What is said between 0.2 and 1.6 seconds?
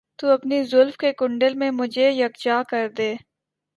اپنی زلف کے کنڈل